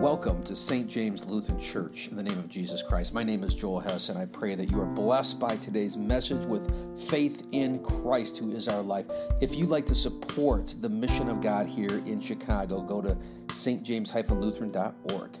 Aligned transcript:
Welcome 0.00 0.42
to 0.44 0.56
St. 0.56 0.88
James 0.88 1.26
Lutheran 1.26 1.60
Church 1.60 2.08
in 2.08 2.16
the 2.16 2.22
name 2.22 2.38
of 2.38 2.48
Jesus 2.48 2.82
Christ. 2.82 3.12
My 3.12 3.22
name 3.22 3.44
is 3.44 3.54
Joel 3.54 3.80
Hess, 3.80 4.08
and 4.08 4.18
I 4.18 4.24
pray 4.24 4.54
that 4.54 4.70
you 4.70 4.80
are 4.80 4.86
blessed 4.86 5.38
by 5.38 5.56
today's 5.56 5.98
message 5.98 6.46
with 6.46 6.72
faith 7.10 7.46
in 7.52 7.80
Christ, 7.80 8.38
who 8.38 8.50
is 8.52 8.66
our 8.66 8.80
life. 8.80 9.04
If 9.42 9.54
you'd 9.54 9.68
like 9.68 9.84
to 9.84 9.94
support 9.94 10.74
the 10.80 10.88
mission 10.88 11.28
of 11.28 11.42
God 11.42 11.66
here 11.66 11.98
in 12.06 12.18
Chicago, 12.18 12.80
go 12.80 13.02
to 13.02 13.14
stjames-lutheran.org. 13.48 15.36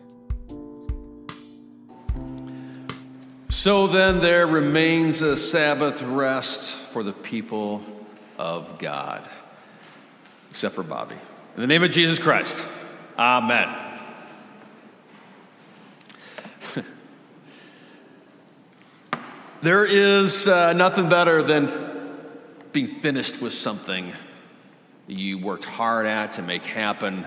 So 3.48 3.86
then, 3.86 4.20
there 4.20 4.46
remains 4.46 5.22
a 5.22 5.38
Sabbath 5.38 6.02
rest 6.02 6.74
for 6.74 7.02
the 7.02 7.14
people 7.14 7.82
of 8.36 8.78
God, 8.78 9.26
except 10.50 10.74
for 10.74 10.82
Bobby. 10.82 11.16
In 11.54 11.62
the 11.62 11.66
name 11.66 11.82
of 11.82 11.90
Jesus 11.90 12.18
Christ, 12.18 12.62
Amen. 13.18 13.89
There 19.62 19.84
is 19.84 20.48
uh, 20.48 20.72
nothing 20.72 21.10
better 21.10 21.42
than 21.42 21.70
being 22.72 22.94
finished 22.94 23.42
with 23.42 23.52
something 23.52 24.10
you 25.06 25.36
worked 25.36 25.66
hard 25.66 26.06
at 26.06 26.32
to 26.34 26.42
make 26.42 26.64
happen. 26.64 27.26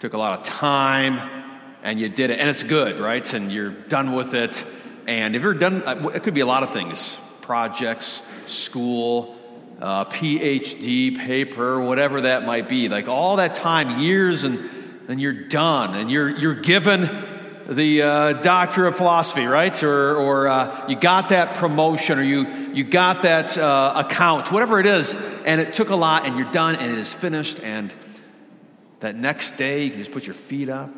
Took 0.00 0.14
a 0.14 0.18
lot 0.18 0.40
of 0.40 0.44
time, 0.44 1.54
and 1.84 2.00
you 2.00 2.08
did 2.08 2.30
it, 2.30 2.40
and 2.40 2.50
it's 2.50 2.64
good, 2.64 2.98
right? 2.98 3.32
And 3.32 3.52
you're 3.52 3.70
done 3.70 4.10
with 4.16 4.34
it. 4.34 4.64
And 5.06 5.36
if 5.36 5.42
you're 5.42 5.54
done, 5.54 5.84
uh, 5.84 6.08
it 6.08 6.24
could 6.24 6.34
be 6.34 6.40
a 6.40 6.46
lot 6.46 6.64
of 6.64 6.72
things 6.72 7.16
projects, 7.42 8.22
school, 8.46 9.36
uh, 9.80 10.06
PhD, 10.06 11.16
paper, 11.16 11.80
whatever 11.80 12.22
that 12.22 12.44
might 12.44 12.68
be. 12.68 12.88
Like 12.88 13.06
all 13.06 13.36
that 13.36 13.54
time, 13.54 14.00
years, 14.00 14.42
and 14.42 14.68
then 15.06 15.20
you're 15.20 15.32
done, 15.32 15.94
and 15.94 16.10
you're, 16.10 16.28
you're 16.28 16.54
given 16.54 17.35
the 17.68 18.02
uh, 18.02 18.32
doctor 18.34 18.86
of 18.86 18.96
philosophy, 18.96 19.44
right? 19.46 19.82
Or, 19.82 20.16
or 20.16 20.48
uh, 20.48 20.88
you 20.88 20.96
got 20.96 21.30
that 21.30 21.56
promotion, 21.56 22.18
or 22.18 22.22
you, 22.22 22.46
you 22.72 22.84
got 22.84 23.22
that 23.22 23.58
uh, 23.58 24.04
account, 24.06 24.52
whatever 24.52 24.78
it 24.78 24.86
is, 24.86 25.14
and 25.44 25.60
it 25.60 25.74
took 25.74 25.90
a 25.90 25.96
lot, 25.96 26.26
and 26.26 26.38
you're 26.38 26.52
done, 26.52 26.76
and 26.76 26.92
it 26.92 26.98
is 26.98 27.12
finished, 27.12 27.60
and 27.60 27.92
that 29.00 29.16
next 29.16 29.52
day 29.52 29.84
you 29.84 29.90
can 29.90 29.98
just 29.98 30.12
put 30.12 30.26
your 30.26 30.34
feet 30.34 30.68
up. 30.68 30.90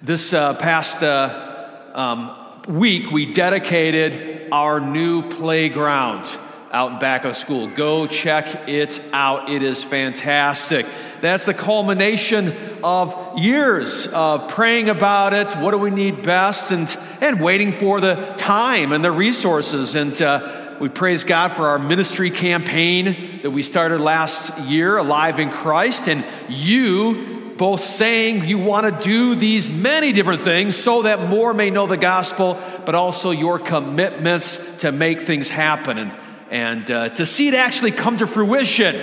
This 0.00 0.32
uh, 0.32 0.54
past 0.54 1.02
uh, 1.02 1.90
um, 1.94 2.34
week, 2.68 3.10
we 3.10 3.32
dedicated 3.32 4.48
our 4.50 4.80
new 4.80 5.28
playground 5.28 6.28
out 6.72 7.00
back 7.00 7.24
of 7.24 7.36
school. 7.36 7.68
Go 7.68 8.06
check 8.06 8.68
it 8.68 9.00
out, 9.12 9.48
it 9.48 9.62
is 9.62 9.82
fantastic. 9.82 10.86
That's 11.20 11.44
the 11.44 11.54
culmination 11.54 12.54
of 12.84 13.38
years 13.38 14.06
of 14.08 14.48
praying 14.48 14.88
about 14.88 15.34
it. 15.34 15.48
What 15.58 15.72
do 15.72 15.78
we 15.78 15.90
need 15.90 16.22
best? 16.22 16.70
And, 16.70 16.96
and 17.20 17.42
waiting 17.42 17.72
for 17.72 18.00
the 18.00 18.34
time 18.38 18.92
and 18.92 19.04
the 19.04 19.10
resources. 19.10 19.96
And 19.96 20.20
uh, 20.22 20.76
we 20.80 20.88
praise 20.88 21.24
God 21.24 21.48
for 21.48 21.68
our 21.68 21.78
ministry 21.78 22.30
campaign 22.30 23.40
that 23.42 23.50
we 23.50 23.64
started 23.64 24.00
last 24.00 24.58
year, 24.60 24.96
Alive 24.96 25.40
in 25.40 25.50
Christ. 25.50 26.08
And 26.08 26.24
you 26.48 27.54
both 27.56 27.80
saying 27.80 28.44
you 28.44 28.58
want 28.58 28.86
to 28.86 29.02
do 29.02 29.34
these 29.34 29.68
many 29.68 30.12
different 30.12 30.42
things 30.42 30.76
so 30.76 31.02
that 31.02 31.28
more 31.28 31.52
may 31.52 31.70
know 31.70 31.88
the 31.88 31.96
gospel, 31.96 32.56
but 32.86 32.94
also 32.94 33.32
your 33.32 33.58
commitments 33.58 34.76
to 34.76 34.92
make 34.92 35.22
things 35.22 35.50
happen 35.50 35.98
and, 35.98 36.12
and 36.50 36.90
uh, 36.90 37.08
to 37.10 37.26
see 37.26 37.48
it 37.48 37.54
actually 37.54 37.90
come 37.92 38.18
to 38.18 38.26
fruition 38.26 38.96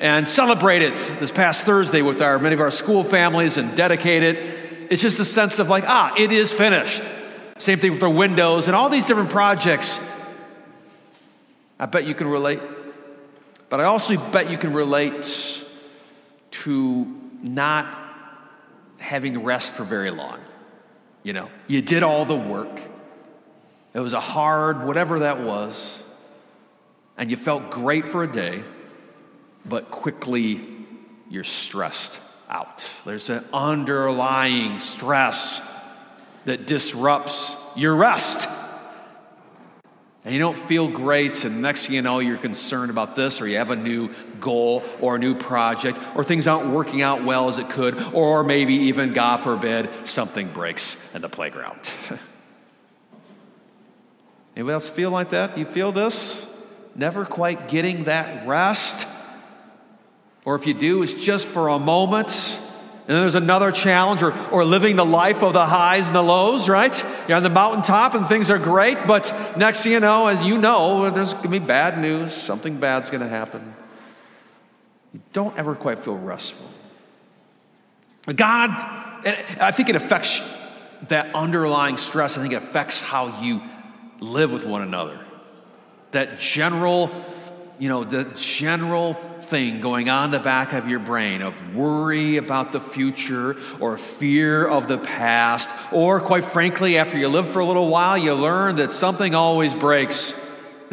and 0.00 0.28
celebrate 0.28 0.82
it 0.82 0.94
this 1.18 1.30
past 1.30 1.64
Thursday 1.64 2.02
with 2.02 2.20
our 2.20 2.38
many 2.38 2.54
of 2.54 2.60
our 2.60 2.70
school 2.70 3.02
families 3.02 3.56
and 3.56 3.76
dedicate 3.76 4.22
it. 4.22 4.36
It's 4.90 5.02
just 5.02 5.18
a 5.18 5.24
sense 5.24 5.58
of 5.58 5.68
like, 5.68 5.84
ah, 5.86 6.12
it 6.16 6.30
is 6.30 6.52
finished. 6.52 7.02
Same 7.58 7.78
thing 7.78 7.92
with 7.92 8.02
our 8.02 8.10
windows 8.10 8.68
and 8.68 8.76
all 8.76 8.88
these 8.88 9.06
different 9.06 9.30
projects. 9.30 9.98
I 11.78 11.86
bet 11.86 12.06
you 12.06 12.14
can 12.14 12.28
relate. 12.28 12.60
But 13.68 13.80
I 13.80 13.84
also 13.84 14.16
bet 14.30 14.50
you 14.50 14.58
can 14.58 14.72
relate 14.72 15.24
to 16.50 17.20
not 17.42 17.86
having 18.98 19.42
rest 19.42 19.72
for 19.72 19.84
very 19.84 20.10
long. 20.10 20.38
You 21.24 21.32
know, 21.32 21.50
you 21.66 21.82
did 21.82 22.02
all 22.02 22.24
the 22.24 22.36
work. 22.36 22.80
It 23.94 24.00
was 24.00 24.12
a 24.12 24.20
hard, 24.20 24.86
whatever 24.86 25.20
that 25.20 25.40
was, 25.40 26.03
and 27.16 27.30
you 27.30 27.36
felt 27.36 27.70
great 27.70 28.06
for 28.06 28.24
a 28.24 28.30
day 28.30 28.62
but 29.64 29.90
quickly 29.90 30.60
you're 31.30 31.44
stressed 31.44 32.18
out. 32.48 32.88
There's 33.04 33.30
an 33.30 33.44
underlying 33.52 34.78
stress 34.78 35.60
that 36.44 36.66
disrupts 36.66 37.56
your 37.74 37.94
rest. 37.94 38.48
And 40.24 40.32
you 40.32 40.40
don't 40.40 40.56
feel 40.56 40.88
great, 40.88 41.44
and 41.44 41.60
next 41.60 41.86
thing 41.86 41.96
you 41.96 42.02
know, 42.02 42.18
you're 42.18 42.38
concerned 42.38 42.90
about 42.90 43.14
this, 43.14 43.42
or 43.42 43.48
you 43.48 43.58
have 43.58 43.70
a 43.70 43.76
new 43.76 44.08
goal 44.40 44.82
or 45.00 45.16
a 45.16 45.18
new 45.18 45.34
project, 45.34 45.98
or 46.14 46.24
things 46.24 46.48
aren't 46.48 46.70
working 46.70 47.02
out 47.02 47.24
well 47.24 47.48
as 47.48 47.58
it 47.58 47.68
could, 47.68 47.98
or 48.14 48.42
maybe 48.42 48.74
even, 48.74 49.12
God 49.12 49.40
forbid, 49.40 49.90
something 50.04 50.48
breaks 50.48 50.96
in 51.14 51.20
the 51.20 51.28
playground. 51.28 51.78
Anybody 54.56 54.72
else 54.72 54.88
feel 54.88 55.10
like 55.10 55.30
that? 55.30 55.54
Do 55.54 55.60
you 55.60 55.66
feel 55.66 55.92
this? 55.92 56.46
Never 56.94 57.24
quite 57.24 57.68
getting 57.68 58.04
that 58.04 58.46
rest? 58.46 59.08
Or 60.44 60.54
if 60.54 60.66
you 60.66 60.74
do, 60.74 61.02
it's 61.02 61.14
just 61.14 61.46
for 61.46 61.68
a 61.68 61.78
moment. 61.78 62.60
And 63.06 63.14
then 63.14 63.20
there's 63.22 63.34
another 63.34 63.70
challenge, 63.70 64.22
or, 64.22 64.32
or 64.48 64.64
living 64.64 64.96
the 64.96 65.04
life 65.04 65.42
of 65.42 65.52
the 65.52 65.66
highs 65.66 66.06
and 66.06 66.16
the 66.16 66.22
lows, 66.22 66.70
right? 66.70 67.04
You're 67.28 67.36
on 67.36 67.42
the 67.42 67.50
mountaintop 67.50 68.14
and 68.14 68.26
things 68.26 68.50
are 68.50 68.58
great, 68.58 69.06
but 69.06 69.30
next 69.58 69.82
thing 69.82 69.92
you 69.92 70.00
know, 70.00 70.26
as 70.28 70.42
you 70.42 70.56
know, 70.56 71.10
there's 71.10 71.34
to 71.34 71.48
be 71.48 71.58
bad 71.58 71.98
news. 71.98 72.32
Something 72.32 72.78
bad's 72.78 73.10
to 73.10 73.28
happen. 73.28 73.74
You 75.12 75.20
don't 75.34 75.56
ever 75.58 75.74
quite 75.74 75.98
feel 75.98 76.16
restful. 76.16 76.66
But 78.24 78.36
God, 78.36 78.70
I 78.70 79.70
think 79.70 79.90
it 79.90 79.96
affects 79.96 80.40
that 81.08 81.34
underlying 81.34 81.98
stress. 81.98 82.38
I 82.38 82.40
think 82.40 82.54
it 82.54 82.56
affects 82.56 83.02
how 83.02 83.42
you 83.42 83.60
live 84.20 84.50
with 84.50 84.64
one 84.64 84.80
another. 84.80 85.23
That 86.14 86.38
general, 86.38 87.10
you 87.78 87.88
know, 87.88 88.04
the 88.04 88.24
general 88.36 89.14
thing 89.14 89.80
going 89.80 90.08
on 90.08 90.26
in 90.26 90.30
the 90.30 90.38
back 90.38 90.72
of 90.72 90.88
your 90.88 91.00
brain 91.00 91.42
of 91.42 91.74
worry 91.74 92.36
about 92.36 92.70
the 92.70 92.80
future 92.80 93.56
or 93.80 93.98
fear 93.98 94.64
of 94.66 94.86
the 94.86 94.98
past, 94.98 95.70
or 95.92 96.20
quite 96.20 96.44
frankly, 96.44 96.98
after 96.98 97.18
you 97.18 97.26
live 97.26 97.48
for 97.48 97.58
a 97.58 97.64
little 97.64 97.88
while, 97.88 98.16
you 98.16 98.32
learn 98.32 98.76
that 98.76 98.92
something 98.92 99.34
always 99.34 99.74
breaks. 99.74 100.40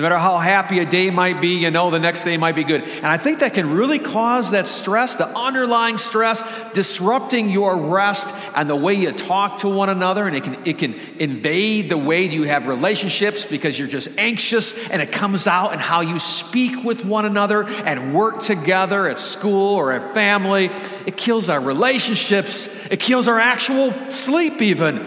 No 0.01 0.09
matter 0.09 0.17
how 0.17 0.39
happy 0.39 0.79
a 0.79 0.85
day 0.85 1.12
might 1.12 1.39
be, 1.39 1.59
you 1.59 1.69
know 1.69 1.91
the 1.91 2.00
next 2.00 2.23
day 2.23 2.35
might 2.35 2.56
be 2.56 2.63
good. 2.63 2.81
And 2.81 3.06
I 3.06 3.17
think 3.17 3.41
that 3.41 3.53
can 3.53 3.75
really 3.75 4.00
cause 4.00 4.50
that 4.50 4.66
stress, 4.66 5.13
the 5.13 5.28
underlying 5.28 6.00
stress, 6.00 6.41
disrupting 6.73 7.51
your 7.51 7.78
rest 7.78 8.34
and 8.56 8.67
the 8.67 8.75
way 8.75 8.95
you 8.95 9.12
talk 9.12 9.59
to 9.59 9.69
one 9.69 9.89
another. 9.89 10.25
And 10.25 10.35
it 10.35 10.44
can, 10.44 10.57
it 10.66 10.79
can 10.79 10.95
invade 11.19 11.89
the 11.89 12.00
way 12.00 12.23
you 12.28 12.45
have 12.45 12.66
relationships 12.66 13.45
because 13.45 13.78
you're 13.78 13.88
just 13.88 14.17
anxious 14.17 14.89
and 14.89 15.03
it 15.03 15.12
comes 15.12 15.45
out 15.45 15.72
in 15.72 15.78
how 15.78 16.01
you 16.01 16.18
speak 16.18 16.83
with 16.83 17.06
one 17.06 17.25
another 17.25 17.66
and 17.66 18.12
work 18.12 18.41
together 18.41 19.07
at 19.07 19.19
school 19.19 19.75
or 19.75 19.91
at 19.91 20.16
family. 20.16 20.72
It 21.06 21.16
kills 21.16 21.47
our 21.47 21.62
relationships, 21.62 22.66
it 22.89 23.00
kills 23.00 23.28
our 23.28 23.39
actual 23.39 23.91
sleep, 24.12 24.63
even. 24.63 25.06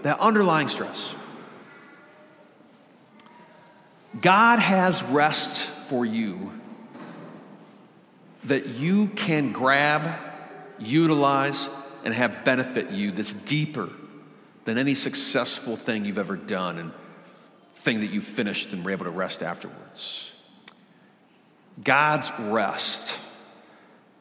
That 0.00 0.18
underlying 0.18 0.68
stress. 0.68 1.14
God 4.18 4.58
has 4.58 5.02
rest 5.04 5.60
for 5.60 6.04
you 6.04 6.52
that 8.44 8.66
you 8.66 9.08
can 9.08 9.52
grab, 9.52 10.18
utilize, 10.78 11.68
and 12.04 12.14
have 12.14 12.44
benefit 12.44 12.90
you 12.90 13.12
that's 13.12 13.32
deeper 13.32 13.90
than 14.64 14.78
any 14.78 14.94
successful 14.94 15.76
thing 15.76 16.04
you've 16.04 16.18
ever 16.18 16.36
done 16.36 16.78
and 16.78 16.92
thing 17.74 18.00
that 18.00 18.10
you 18.10 18.20
finished 18.20 18.72
and 18.72 18.84
were 18.84 18.90
able 18.90 19.04
to 19.04 19.10
rest 19.10 19.42
afterwards. 19.42 20.32
God's 21.82 22.30
rest. 22.38 23.18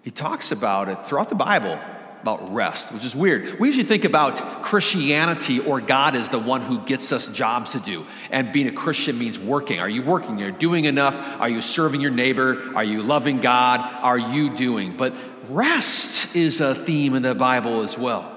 He 0.02 0.12
talks 0.12 0.52
about 0.52 0.88
it 0.88 1.08
throughout 1.08 1.30
the 1.30 1.36
Bible 1.36 1.80
about 2.22 2.54
rest, 2.54 2.92
which 2.92 3.06
is 3.06 3.16
weird. 3.16 3.60
We 3.60 3.68
usually 3.68 3.86
think 3.86 4.04
about 4.04 4.64
Christianity 4.64 5.60
or 5.60 5.80
God 5.80 6.16
as 6.16 6.30
the 6.30 6.40
one 6.40 6.62
who 6.62 6.80
gets 6.80 7.12
us 7.12 7.28
jobs 7.28 7.72
to 7.72 7.80
do. 7.80 8.06
And 8.30 8.52
being 8.52 8.68
a 8.68 8.72
Christian 8.72 9.18
means 9.18 9.40
working. 9.40 9.80
Are 9.80 9.90
you 9.90 10.04
working? 10.04 10.36
Are 10.36 10.44
You're 10.44 10.52
doing 10.52 10.86
enough? 10.86 11.16
Are 11.40 11.50
you 11.50 11.62
serving 11.62 12.02
your 12.02 12.12
neighbor? 12.12 12.72
Are 12.76 12.84
you 12.84 13.04
loving 13.04 13.40
God? 13.40 13.82
Are 13.82 14.18
you 14.18 14.56
doing? 14.56 14.98
But 14.98 15.14
rest 15.50 16.36
is 16.36 16.62
a 16.62 16.76
theme 16.76 17.16
in 17.16 17.24
the 17.24 17.36
Bible 17.36 17.82
as 17.82 17.98
well. 17.98 18.36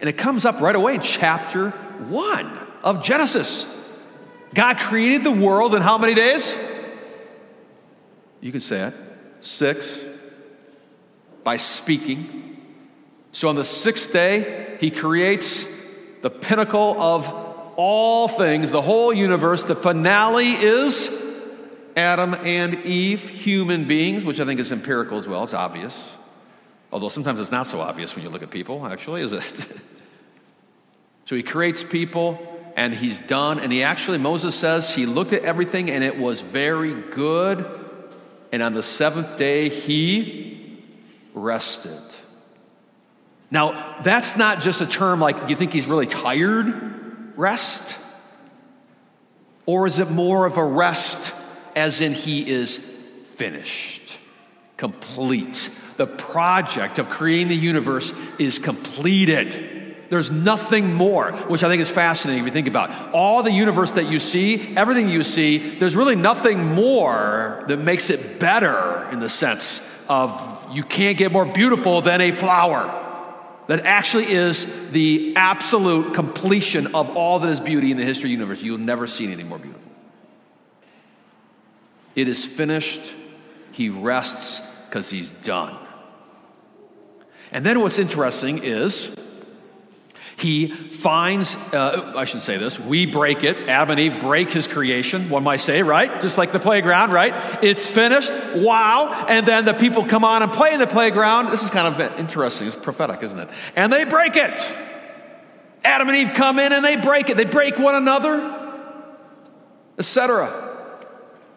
And 0.00 0.08
it 0.08 0.18
comes 0.18 0.44
up 0.44 0.60
right 0.60 0.76
away 0.76 0.96
in 0.96 1.00
chapter 1.00 1.70
1 1.70 2.58
of 2.82 3.02
Genesis. 3.02 3.66
God 4.52 4.78
created 4.78 5.24
the 5.24 5.32
world 5.32 5.74
in 5.74 5.82
how 5.82 5.98
many 5.98 6.14
days? 6.14 6.54
You 8.40 8.52
can 8.52 8.60
say 8.60 8.88
it. 8.88 8.94
Six. 9.40 10.00
By 11.42 11.56
speaking 11.56 12.53
So 13.34 13.48
on 13.48 13.56
the 13.56 13.64
sixth 13.64 14.12
day, 14.12 14.76
he 14.78 14.92
creates 14.92 15.66
the 16.22 16.30
pinnacle 16.30 16.96
of 17.02 17.28
all 17.74 18.28
things, 18.28 18.70
the 18.70 18.80
whole 18.80 19.12
universe. 19.12 19.64
The 19.64 19.74
finale 19.74 20.52
is 20.52 21.10
Adam 21.96 22.34
and 22.34 22.86
Eve, 22.86 23.28
human 23.28 23.88
beings, 23.88 24.24
which 24.24 24.38
I 24.38 24.44
think 24.44 24.60
is 24.60 24.70
empirical 24.70 25.18
as 25.18 25.26
well. 25.26 25.42
It's 25.42 25.52
obvious. 25.52 26.14
Although 26.92 27.08
sometimes 27.08 27.40
it's 27.40 27.50
not 27.50 27.66
so 27.66 27.80
obvious 27.80 28.14
when 28.14 28.24
you 28.24 28.30
look 28.30 28.44
at 28.44 28.50
people, 28.50 28.86
actually, 28.86 29.22
is 29.22 29.32
it? 29.32 29.42
so 31.24 31.34
he 31.34 31.42
creates 31.42 31.82
people 31.82 32.38
and 32.76 32.94
he's 32.94 33.18
done. 33.18 33.58
And 33.58 33.72
he 33.72 33.82
actually, 33.82 34.18
Moses 34.18 34.54
says, 34.54 34.94
he 34.94 35.06
looked 35.06 35.32
at 35.32 35.42
everything 35.42 35.90
and 35.90 36.04
it 36.04 36.16
was 36.16 36.40
very 36.40 36.94
good. 37.10 37.66
And 38.52 38.62
on 38.62 38.74
the 38.74 38.82
seventh 38.84 39.36
day, 39.36 39.70
he 39.70 40.80
rested. 41.34 42.00
Now, 43.54 44.00
that's 44.02 44.36
not 44.36 44.60
just 44.60 44.80
a 44.80 44.86
term 44.86 45.20
like, 45.20 45.44
do 45.44 45.50
you 45.50 45.54
think 45.54 45.72
he's 45.72 45.86
really 45.86 46.08
tired? 46.08 47.38
Rest? 47.38 47.96
Or 49.64 49.86
is 49.86 50.00
it 50.00 50.10
more 50.10 50.44
of 50.44 50.56
a 50.56 50.64
rest 50.64 51.32
as 51.76 52.00
in 52.00 52.14
he 52.14 52.50
is 52.50 52.78
finished, 53.36 54.18
complete? 54.76 55.70
The 55.98 56.06
project 56.06 56.98
of 56.98 57.08
creating 57.10 57.46
the 57.46 57.54
universe 57.54 58.12
is 58.40 58.58
completed. 58.58 59.94
There's 60.10 60.32
nothing 60.32 60.92
more, 60.92 61.30
which 61.30 61.62
I 61.62 61.68
think 61.68 61.80
is 61.80 61.88
fascinating 61.88 62.40
if 62.40 62.46
you 62.48 62.52
think 62.52 62.66
about. 62.66 63.14
All 63.14 63.44
the 63.44 63.52
universe 63.52 63.92
that 63.92 64.10
you 64.10 64.18
see, 64.18 64.76
everything 64.76 65.08
you 65.08 65.22
see, 65.22 65.78
there's 65.78 65.94
really 65.94 66.16
nothing 66.16 66.74
more 66.74 67.64
that 67.68 67.76
makes 67.76 68.10
it 68.10 68.40
better 68.40 69.08
in 69.12 69.20
the 69.20 69.28
sense 69.28 69.88
of 70.08 70.66
you 70.72 70.82
can't 70.82 71.16
get 71.16 71.30
more 71.30 71.46
beautiful 71.46 72.02
than 72.02 72.20
a 72.20 72.32
flower 72.32 73.02
that 73.66 73.86
actually 73.86 74.30
is 74.30 74.90
the 74.90 75.34
absolute 75.36 76.14
completion 76.14 76.94
of 76.94 77.16
all 77.16 77.38
that 77.38 77.48
is 77.48 77.60
beauty 77.60 77.90
in 77.90 77.96
the 77.96 78.04
history 78.04 78.28
of 78.28 78.38
the 78.38 78.42
universe. 78.42 78.62
You'll 78.62 78.78
never 78.78 79.06
see 79.06 79.26
anything 79.26 79.48
more 79.48 79.58
beautiful. 79.58 79.80
It 82.14 82.28
is 82.28 82.44
finished. 82.44 83.14
He 83.72 83.88
rests 83.88 84.60
because 84.88 85.10
he's 85.10 85.30
done. 85.30 85.76
And 87.50 87.64
then 87.64 87.80
what's 87.80 87.98
interesting 87.98 88.62
is 88.62 89.14
he 90.36 90.68
finds, 90.68 91.54
uh, 91.72 92.12
I 92.16 92.24
shouldn't 92.24 92.44
say 92.44 92.56
this, 92.56 92.78
we 92.78 93.06
break 93.06 93.44
it. 93.44 93.68
Adam 93.68 93.92
and 93.92 94.00
Eve 94.00 94.20
break 94.20 94.52
his 94.52 94.66
creation, 94.66 95.28
one 95.28 95.44
might 95.44 95.58
say, 95.58 95.82
right? 95.82 96.20
Just 96.20 96.38
like 96.38 96.52
the 96.52 96.58
playground, 96.58 97.12
right? 97.12 97.62
It's 97.62 97.86
finished. 97.86 98.32
Wow. 98.54 99.26
And 99.28 99.46
then 99.46 99.64
the 99.64 99.74
people 99.74 100.04
come 100.06 100.24
on 100.24 100.42
and 100.42 100.52
play 100.52 100.72
in 100.72 100.80
the 100.80 100.86
playground. 100.86 101.50
This 101.50 101.62
is 101.62 101.70
kind 101.70 101.94
of 101.94 102.18
interesting. 102.18 102.66
It's 102.66 102.76
prophetic, 102.76 103.22
isn't 103.22 103.38
it? 103.38 103.48
And 103.76 103.92
they 103.92 104.04
break 104.04 104.36
it. 104.36 104.58
Adam 105.84 106.08
and 106.08 106.16
Eve 106.16 106.32
come 106.34 106.58
in 106.58 106.72
and 106.72 106.84
they 106.84 106.96
break 106.96 107.28
it. 107.28 107.36
They 107.36 107.44
break 107.44 107.78
one 107.78 107.94
another, 107.94 108.82
etc. 109.98 110.52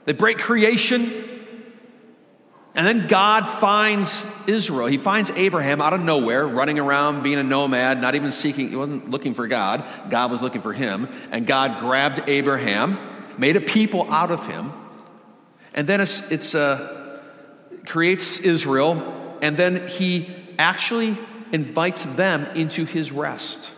They 0.03 0.13
break 0.13 0.38
creation. 0.38 1.37
And 2.77 2.85
then 2.85 3.07
God 3.07 3.47
finds 3.47 4.24
Israel. 4.45 4.85
He 4.85 5.00
finds 5.00 5.31
Abraham 5.31 5.81
out 5.81 5.94
of 5.94 6.01
nowhere, 6.01 6.47
running 6.47 6.77
around, 6.77 7.24
being 7.24 7.39
a 7.39 7.44
nomad, 7.44 8.00
not 8.00 8.13
even 8.13 8.31
seeking, 8.31 8.69
he 8.69 8.75
wasn't 8.75 9.09
looking 9.09 9.33
for 9.33 9.47
God. 9.47 9.83
God 10.12 10.29
was 10.29 10.44
looking 10.44 10.62
for 10.62 10.74
him. 10.74 11.09
And 11.31 11.47
God 11.47 11.79
grabbed 11.79 12.29
Abraham, 12.29 13.00
made 13.35 13.56
a 13.56 13.62
people 13.62 14.09
out 14.12 14.29
of 14.29 14.45
him. 14.45 14.71
And 15.74 15.88
then 15.88 16.01
it's, 16.01 16.31
it's 16.31 16.53
uh, 16.53 17.19
creates 17.88 18.41
Israel. 18.41 19.39
And 19.41 19.57
then 19.57 19.88
he 19.88 20.29
actually 20.59 21.18
invites 21.51 22.03
them 22.03 22.45
into 22.56 22.85
his 22.85 23.12
rest. 23.12 23.71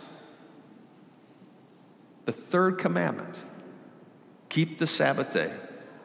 The 2.26 2.32
third 2.32 2.76
commandment 2.76 3.34
keep 4.50 4.76
the 4.76 4.86
Sabbath 4.86 5.32
day. 5.32 5.54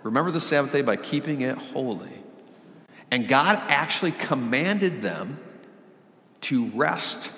Remember 0.04 0.32
the 0.32 0.40
Sabbath 0.40 0.72
day 0.72 0.82
by 0.82 0.96
keeping 0.96 1.42
it 1.42 1.58
holy. 1.58 2.25
And 3.16 3.30
God 3.30 3.62
actually 3.70 4.12
commanded 4.12 5.02
them 5.02 5.40
to 6.42 6.66
rest 6.72 7.32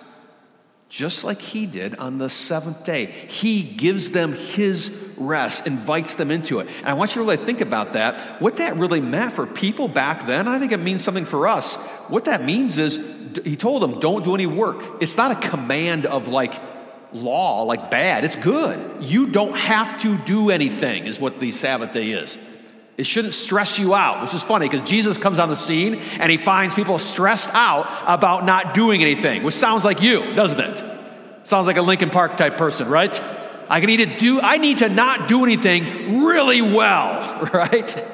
just 0.90 1.24
like 1.24 1.40
He 1.40 1.68
did 1.68 1.96
on 1.98 2.18
the 2.18 2.32
seventh 2.32 2.84
day. 2.84 3.06
He 3.06 3.62
gives 3.62 4.10
them 4.10 4.34
His 4.34 4.90
rest, 5.18 5.68
invites 5.68 6.16
them 6.16 6.32
into 6.32 6.62
it. 6.62 6.68
And 6.80 6.88
I 6.88 6.94
want 6.94 7.12
you 7.12 7.22
to 7.22 7.28
really 7.28 7.38
think 7.38 7.62
about 7.62 7.94
that. 7.94 8.42
What 8.42 8.58
that 8.58 8.76
really 8.78 9.02
meant 9.02 9.34
for 9.34 9.46
people 9.46 9.88
back 9.88 10.26
then, 10.26 10.48
I 10.48 10.58
think 10.58 10.72
it 10.72 10.78
means 10.78 11.04
something 11.04 11.26
for 11.26 11.48
us. 11.48 11.76
What 12.08 12.26
that 12.26 12.44
means 12.44 12.80
is, 12.80 12.98
He 13.44 13.56
told 13.56 13.84
them, 13.84 14.00
don't 14.00 14.24
do 14.24 14.34
any 14.34 14.48
work. 14.48 14.84
It's 15.00 15.16
not 15.16 15.30
a 15.30 15.48
command 15.48 16.08
of 16.08 16.28
like, 16.28 16.60
law 17.14 17.64
like 17.64 17.90
bad 17.90 18.26
it's 18.26 18.36
good 18.36 19.02
you 19.02 19.28
don't 19.28 19.56
have 19.56 19.98
to 20.02 20.18
do 20.26 20.50
anything 20.50 21.08
is 21.08 21.22
what 21.22 21.40
the 21.40 21.52
sabbath 21.52 21.94
day 21.94 22.10
is 22.12 22.38
it 22.98 23.06
shouldn't 23.06 23.36
stress 23.36 23.78
you 23.78 23.94
out, 23.94 24.24
which 24.24 24.34
is 24.34 24.42
funny 24.42 24.68
because 24.68 24.88
Jesus 24.88 25.20
comes 25.20 25.38
on 25.38 25.50
the 25.50 25.56
scene 25.56 25.96
and 26.20 26.32
he 26.32 26.38
finds 26.38 26.74
people 26.74 26.98
stressed 26.98 27.50
out 27.54 27.88
about 28.08 28.44
not 28.44 28.74
doing 28.74 29.04
anything, 29.04 29.44
which 29.44 29.54
sounds 29.54 29.86
like 29.86 30.02
you, 30.02 30.34
doesn't 30.34 30.60
it? 30.60 30.84
Sounds 31.44 31.68
like 31.68 31.78
a 31.78 31.84
Lincoln 31.84 32.10
Park 32.10 32.38
type 32.38 32.58
person, 32.58 32.90
right? 32.90 33.22
I 33.70 33.80
need 33.82 33.98
to 33.98 34.18
do 34.18 34.40
I 34.42 34.58
need 34.58 34.80
to 34.80 34.90
not 34.90 35.28
do 35.28 35.44
anything 35.44 36.24
really 36.24 36.62
well, 36.62 37.46
right? 37.54 38.06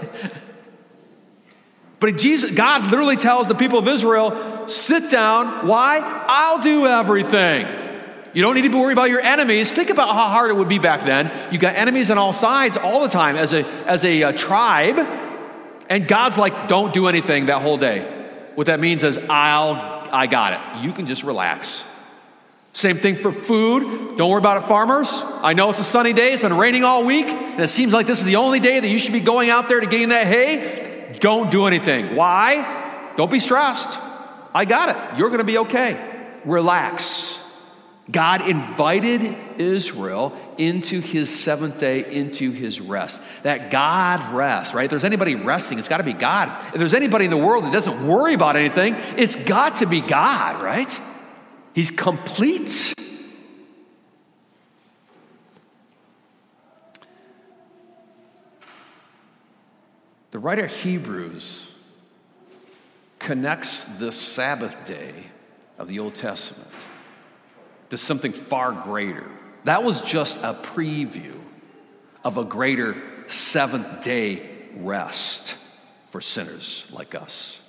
But 2.00 2.18
Jesus, 2.18 2.52
God 2.52 2.88
literally 2.88 3.16
tells 3.16 3.48
the 3.48 3.56
people 3.56 3.80
of 3.80 3.88
Israel, 3.88 4.68
sit 4.68 5.10
down. 5.10 5.66
Why? 5.66 6.00
I'll 6.28 6.62
do 6.62 6.86
everything. 6.86 7.66
You 8.34 8.42
don't 8.42 8.56
need 8.56 8.72
to 8.72 8.78
worry 8.78 8.94
about 8.94 9.10
your 9.10 9.20
enemies. 9.20 9.72
Think 9.72 9.90
about 9.90 10.10
how 10.10 10.28
hard 10.30 10.50
it 10.50 10.56
would 10.56 10.68
be 10.68 10.80
back 10.80 11.06
then. 11.06 11.32
You 11.52 11.60
got 11.60 11.76
enemies 11.76 12.10
on 12.10 12.18
all 12.18 12.34
sides 12.34 12.78
all 12.78 13.02
the 13.02 13.10
time 13.10 13.36
as 13.36 13.54
a 13.54 13.64
as 13.86 14.04
a, 14.04 14.22
a 14.22 14.30
uh, 14.30 14.32
tribe, 14.32 15.00
and 15.90 16.08
God's 16.08 16.38
like, 16.38 16.68
don't 16.68 16.94
do 16.94 17.08
anything 17.08 17.46
that 17.48 17.62
whole 17.62 17.78
day. 17.78 18.02
What 18.56 18.68
that 18.68 18.80
means 18.80 19.04
is, 19.04 19.18
I'll 19.30 20.04
I 20.12 20.28
got 20.28 20.54
it. 20.54 20.84
You 20.84 20.94
can 20.94 21.06
just 21.06 21.24
relax. 21.24 21.84
Same 22.74 22.98
thing 22.98 23.16
for 23.16 23.32
food. 23.32 24.18
Don't 24.18 24.32
worry 24.32 24.40
about 24.40 24.58
it, 24.58 24.68
farmers. 24.68 25.10
I 25.44 25.54
know 25.54 25.70
it's 25.70 25.80
a 25.80 25.84
sunny 25.84 26.12
day. 26.12 26.34
It's 26.34 26.42
been 26.42 26.58
raining 26.58 26.84
all 26.84 27.06
week, 27.06 27.28
and 27.28 27.60
it 27.60 27.68
seems 27.68 27.94
like 27.94 28.08
this 28.08 28.18
is 28.18 28.26
the 28.26 28.38
only 28.38 28.60
day 28.60 28.80
that 28.80 28.88
you 28.88 28.98
should 28.98 29.14
be 29.14 29.20
going 29.20 29.52
out 29.52 29.70
there 29.70 29.80
to 29.80 29.86
gain 29.86 30.10
that 30.10 30.26
hay. 30.26 31.18
Don't 31.20 31.52
do 31.52 31.68
anything. 31.68 32.16
Why? 32.16 33.14
Don't 33.16 33.30
be 33.30 33.40
stressed. 33.40 34.00
I 34.56 34.66
got 34.66 34.90
it. 34.90 35.20
You're 35.20 35.30
going 35.30 35.40
to 35.40 35.46
be 35.46 35.60
okay. 35.60 36.00
Relax. 36.46 37.23
God 38.12 38.48
invited 38.50 39.34
Israel 39.58 40.38
into 40.58 41.00
his 41.00 41.30
seventh 41.34 41.80
day, 41.80 42.06
into 42.12 42.52
his 42.52 42.82
rest. 42.82 43.22
That 43.44 43.72
God 43.72 44.34
rest, 44.34 44.74
right? 44.74 44.84
If 44.84 44.90
there's 44.90 45.06
anybody 45.06 45.36
resting, 45.36 45.80
it's 45.80 45.88
got 45.88 45.98
to 45.98 46.04
be 46.04 46.12
God. 46.12 46.50
If 46.68 46.80
there's 46.80 46.94
anybody 46.94 47.26
in 47.26 47.32
the 47.32 47.38
world 47.38 47.64
that 47.64 47.72
doesn't 47.72 48.06
worry 48.06 48.34
about 48.34 48.58
anything, 48.58 48.96
it's 49.18 49.38
got 49.38 49.78
to 49.78 49.86
be 49.86 50.02
God, 50.02 50.62
right? 50.62 51.00
He's 51.74 51.92
complete. 51.92 52.94
The 60.32 60.40
writer 60.40 60.68
Hebrews 60.68 61.72
connects 63.20 63.86
this 63.98 64.20
Sabbath 64.20 64.76
day 64.84 65.14
of 65.78 65.88
the 65.88 66.00
Old 66.00 66.16
Testament 66.16 66.68
to 67.94 67.98
something 68.00 68.34
far 68.34 68.72
greater. 68.72 69.30
That 69.66 69.84
was 69.84 70.02
just 70.02 70.42
a 70.42 70.56
preview 70.56 71.40
of 72.24 72.40
a 72.40 72.44
greater 72.44 72.96
seventh 73.28 74.04
day 74.04 74.50
rest 74.78 75.56
for 76.06 76.20
sinners 76.20 76.88
like 76.92 77.14
us. 77.14 77.62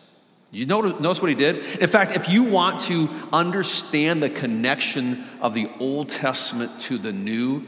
You 0.50 0.64
notice, 0.64 0.98
notice 0.98 1.20
what 1.20 1.28
he 1.28 1.34
did? 1.34 1.78
In 1.78 1.88
fact, 1.90 2.12
if 2.12 2.30
you 2.30 2.44
want 2.44 2.80
to 2.82 3.10
understand 3.34 4.22
the 4.22 4.30
connection 4.30 5.26
of 5.42 5.52
the 5.52 5.70
Old 5.78 6.08
Testament 6.08 6.80
to 6.80 6.96
the 6.96 7.12
New, 7.12 7.66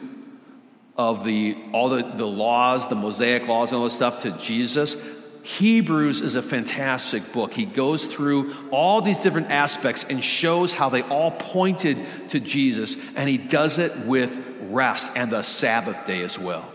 of 0.96 1.25
the 1.25 1.58
all 1.72 1.90
the, 1.90 2.04
the 2.04 2.26
laws, 2.26 2.88
the 2.88 2.94
Mosaic 2.94 3.46
laws, 3.46 3.70
and 3.70 3.76
all 3.76 3.84
this 3.84 3.94
stuff 3.94 4.20
to 4.20 4.30
Jesus, 4.38 4.96
Hebrews 5.46 6.22
is 6.22 6.34
a 6.34 6.42
fantastic 6.42 7.32
book. 7.32 7.54
He 7.54 7.66
goes 7.66 8.06
through 8.06 8.52
all 8.72 9.00
these 9.00 9.16
different 9.16 9.52
aspects 9.52 10.02
and 10.02 10.22
shows 10.22 10.74
how 10.74 10.88
they 10.88 11.02
all 11.02 11.30
pointed 11.30 12.04
to 12.30 12.40
Jesus, 12.40 12.96
and 13.14 13.28
he 13.28 13.38
does 13.38 13.78
it 13.78 13.96
with 14.00 14.36
rest 14.62 15.12
and 15.14 15.30
the 15.30 15.42
Sabbath 15.42 16.04
day 16.04 16.24
as 16.24 16.36
well. 16.36 16.68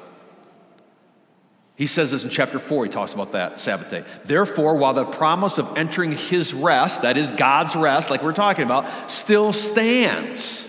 He 1.76 1.86
says 1.86 2.12
this 2.12 2.24
in 2.24 2.30
chapter 2.30 2.60
4, 2.60 2.86
he 2.86 2.90
talks 2.90 3.14
about 3.14 3.34
that 3.34 3.60
Sabbath 3.60 3.90
day. 3.92 4.06
Therefore, 4.24 4.78
while 4.78 4.94
the 4.94 5.04
promise 5.04 5.58
of 5.58 5.78
entering 5.78 6.14
his 6.14 6.54
rest, 6.54 7.02
that 7.02 7.18
is 7.18 7.34
God's 7.34 7.76
rest, 7.76 8.10
like 8.10 8.24
we're 8.24 8.32
talking 8.32 8.64
about, 8.64 9.12
still 9.12 9.52
stands, 9.52 10.66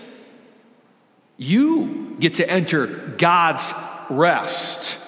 you 1.37 2.17
get 2.19 2.33
to 2.35 2.49
enter 2.49 2.85
God's 2.85 3.73
rest. 4.09 4.99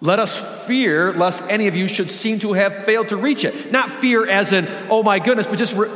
Let 0.00 0.18
us 0.18 0.38
fear 0.66 1.12
lest 1.12 1.42
any 1.48 1.66
of 1.66 1.76
you 1.76 1.86
should 1.86 2.10
seem 2.10 2.38
to 2.40 2.54
have 2.54 2.84
failed 2.84 3.10
to 3.10 3.16
reach 3.16 3.44
it. 3.44 3.70
Not 3.70 3.90
fear 3.90 4.26
as 4.26 4.52
in, 4.52 4.66
oh 4.88 5.02
my 5.02 5.18
goodness, 5.18 5.46
but 5.46 5.58
just 5.58 5.74
re- 5.74 5.90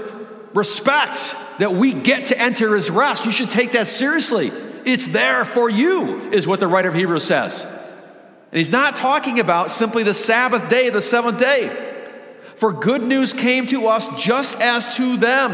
respect 0.53 1.35
that 1.59 1.75
we 1.75 1.95
get 1.95 2.27
to 2.27 2.39
enter 2.39 2.75
his 2.75 2.91
rest. 2.91 3.25
You 3.25 3.33
should 3.33 3.51
take 3.51 3.73
that 3.73 3.87
seriously. 3.87 4.53
It's 4.85 5.07
there 5.07 5.47
for 5.47 5.71
you, 5.71 6.31
is 6.31 6.47
what 6.47 6.61
the 6.61 6.67
writer 6.67 6.91
of 6.91 6.95
Hebrews 6.95 7.25
says. 7.25 7.65
And 7.65 8.59
he's 8.59 8.71
not 8.71 8.95
talking 8.97 9.41
about 9.41 9.71
simply 9.71 10.03
the 10.03 10.15
Sabbath 10.15 10.69
day, 10.69 10.91
the 10.91 11.01
seventh 11.01 11.41
day. 11.41 11.93
For 12.57 12.73
good 12.73 13.03
news 13.03 13.33
came 13.33 13.67
to 13.69 13.89
us 13.89 14.07
just 14.23 14.61
as 14.61 14.97
to 14.97 15.17
them. 15.17 15.53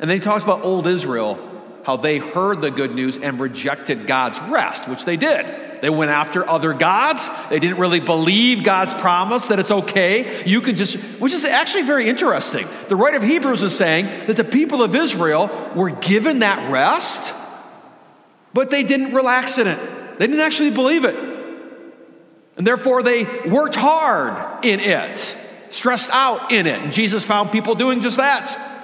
And 0.00 0.08
then 0.08 0.18
he 0.18 0.20
talks 0.20 0.42
about 0.42 0.64
old 0.64 0.86
Israel, 0.86 1.38
how 1.84 1.96
they 1.96 2.18
heard 2.18 2.62
the 2.62 2.70
good 2.70 2.94
news 2.94 3.18
and 3.18 3.38
rejected 3.38 4.06
God's 4.06 4.40
rest, 4.40 4.88
which 4.88 5.04
they 5.04 5.16
did. 5.16 5.67
They 5.80 5.90
went 5.90 6.10
after 6.10 6.48
other 6.48 6.72
gods. 6.74 7.30
They 7.48 7.58
didn't 7.58 7.78
really 7.78 8.00
believe 8.00 8.64
God's 8.64 8.94
promise 8.94 9.46
that 9.46 9.58
it's 9.58 9.70
okay. 9.70 10.44
You 10.44 10.60
can 10.60 10.76
just, 10.76 10.96
which 11.20 11.32
is 11.32 11.44
actually 11.44 11.84
very 11.84 12.08
interesting. 12.08 12.66
The 12.88 12.96
writer 12.96 13.16
of 13.16 13.22
Hebrews 13.22 13.62
is 13.62 13.76
saying 13.76 14.26
that 14.26 14.36
the 14.36 14.44
people 14.44 14.82
of 14.82 14.94
Israel 14.94 15.72
were 15.74 15.90
given 15.90 16.40
that 16.40 16.70
rest, 16.70 17.32
but 18.52 18.70
they 18.70 18.82
didn't 18.82 19.14
relax 19.14 19.58
in 19.58 19.66
it. 19.66 19.78
They 20.18 20.26
didn't 20.26 20.40
actually 20.40 20.70
believe 20.70 21.04
it. 21.04 21.16
And 22.56 22.66
therefore, 22.66 23.02
they 23.02 23.24
worked 23.46 23.76
hard 23.76 24.64
in 24.64 24.80
it 24.80 25.36
stressed 25.70 26.10
out 26.10 26.52
in 26.52 26.66
it. 26.66 26.82
And 26.82 26.92
Jesus 26.92 27.24
found 27.24 27.52
people 27.52 27.74
doing 27.74 28.00
just 28.00 28.16
that. 28.16 28.77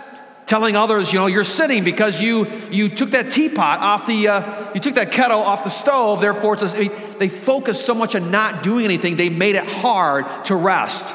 Telling 0.47 0.77
others, 0.77 1.13
you 1.13 1.19
know, 1.19 1.27
you're 1.27 1.43
sinning 1.43 1.85
because 1.85 2.21
you 2.21 2.47
you 2.71 2.91
took 2.91 3.13
that 3.13 3.33
teapot 3.33 3.81
off 3.81 4.07
the 4.07 4.29
uh, 4.29 4.73
you 4.75 4.81
took 4.81 4.97
that 4.97 5.11
kettle 5.11 5.41
off 5.41 5.65
the 5.65 5.71
stove. 5.71 6.21
Therefore, 6.21 6.53
it's 6.53 6.63
just, 6.63 6.79
mean, 6.79 6.93
they 7.19 7.29
focused 7.29 7.87
so 7.87 7.95
much 7.95 8.15
on 8.15 8.31
not 8.31 8.63
doing 8.63 8.85
anything, 8.85 9.17
they 9.17 9.31
made 9.31 9.57
it 9.57 9.65
hard 9.65 10.27
to 10.47 10.57
rest. 10.57 11.15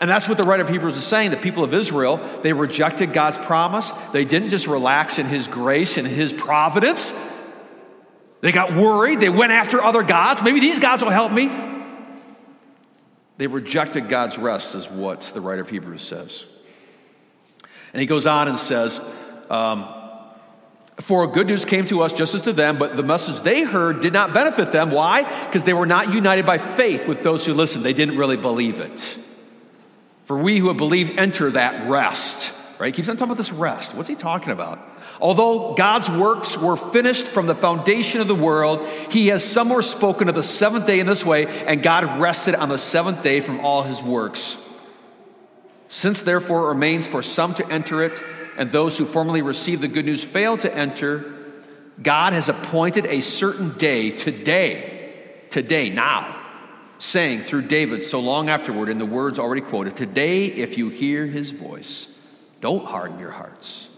And 0.00 0.10
that's 0.10 0.28
what 0.28 0.36
the 0.36 0.42
writer 0.42 0.64
of 0.64 0.68
Hebrews 0.68 0.96
is 0.96 1.04
saying. 1.04 1.30
The 1.30 1.36
people 1.36 1.62
of 1.62 1.72
Israel, 1.74 2.16
they 2.42 2.52
rejected 2.52 3.12
God's 3.12 3.36
promise. 3.38 3.92
They 4.12 4.24
didn't 4.24 4.48
just 4.48 4.66
relax 4.66 5.18
in 5.18 5.26
His 5.26 5.46
grace 5.46 5.96
and 5.96 6.08
His 6.08 6.32
providence. 6.32 7.12
They 8.40 8.50
got 8.50 8.74
worried. 8.74 9.20
They 9.20 9.28
went 9.28 9.52
after 9.52 9.80
other 9.80 10.02
gods. 10.02 10.42
Maybe 10.42 10.58
these 10.58 10.80
gods 10.80 11.04
will 11.04 11.10
help 11.10 11.30
me. 11.30 11.52
They 13.36 13.46
rejected 13.46 14.08
God's 14.08 14.38
rest, 14.38 14.74
is 14.74 14.90
what 14.90 15.20
the 15.34 15.40
writer 15.40 15.62
of 15.62 15.68
Hebrews 15.68 16.02
says. 16.02 16.46
And 17.92 18.00
he 18.00 18.06
goes 18.06 18.26
on 18.26 18.48
and 18.48 18.58
says, 18.58 19.00
um, 19.50 19.86
For 20.96 21.26
good 21.26 21.46
news 21.46 21.64
came 21.64 21.86
to 21.88 22.02
us 22.02 22.12
just 22.12 22.34
as 22.34 22.42
to 22.42 22.52
them, 22.52 22.78
but 22.78 22.96
the 22.96 23.02
message 23.02 23.40
they 23.40 23.62
heard 23.62 24.00
did 24.00 24.12
not 24.12 24.32
benefit 24.32 24.72
them. 24.72 24.90
Why? 24.90 25.22
Because 25.46 25.62
they 25.62 25.74
were 25.74 25.86
not 25.86 26.12
united 26.12 26.46
by 26.46 26.58
faith 26.58 27.06
with 27.06 27.22
those 27.22 27.44
who 27.44 27.54
listened. 27.54 27.84
They 27.84 27.92
didn't 27.92 28.16
really 28.16 28.36
believe 28.36 28.80
it. 28.80 29.18
For 30.24 30.38
we 30.38 30.58
who 30.58 30.68
have 30.68 30.76
believed 30.76 31.18
enter 31.18 31.50
that 31.50 31.90
rest. 31.90 32.54
Right? 32.78 32.92
He 32.92 32.96
keeps 32.96 33.08
on 33.08 33.16
talking 33.16 33.30
about 33.30 33.38
this 33.38 33.52
rest. 33.52 33.94
What's 33.94 34.08
he 34.08 34.16
talking 34.16 34.52
about? 34.52 34.80
Although 35.20 35.74
God's 35.74 36.10
works 36.10 36.58
were 36.58 36.76
finished 36.76 37.28
from 37.28 37.46
the 37.46 37.54
foundation 37.54 38.20
of 38.20 38.26
the 38.26 38.34
world, 38.34 38.84
he 39.10 39.28
has 39.28 39.44
somewhere 39.44 39.82
spoken 39.82 40.28
of 40.28 40.34
the 40.34 40.42
seventh 40.42 40.86
day 40.86 40.98
in 40.98 41.06
this 41.06 41.24
way, 41.24 41.46
and 41.46 41.80
God 41.80 42.20
rested 42.20 42.56
on 42.56 42.68
the 42.68 42.78
seventh 42.78 43.22
day 43.22 43.40
from 43.40 43.60
all 43.60 43.82
his 43.82 44.02
works. 44.02 44.56
Since 45.92 46.22
therefore 46.22 46.64
it 46.64 46.68
remains 46.68 47.06
for 47.06 47.20
some 47.20 47.52
to 47.56 47.70
enter 47.70 48.02
it, 48.02 48.18
and 48.56 48.72
those 48.72 48.96
who 48.96 49.04
formerly 49.04 49.42
received 49.42 49.82
the 49.82 49.88
good 49.88 50.06
news 50.06 50.24
failed 50.24 50.60
to 50.60 50.74
enter, 50.74 51.34
God 52.02 52.32
has 52.32 52.48
appointed 52.48 53.04
a 53.04 53.20
certain 53.20 53.76
day 53.76 54.10
today, 54.10 55.10
today, 55.50 55.90
now, 55.90 56.34
saying 56.96 57.42
through 57.42 57.68
David 57.68 58.02
so 58.02 58.20
long 58.20 58.48
afterward 58.48 58.88
in 58.88 58.96
the 58.96 59.04
words 59.04 59.38
already 59.38 59.60
quoted, 59.60 59.94
Today, 59.94 60.46
if 60.46 60.78
you 60.78 60.88
hear 60.88 61.26
his 61.26 61.50
voice, 61.50 62.18
don't 62.62 62.86
harden 62.86 63.18
your 63.18 63.32
hearts 63.32 63.88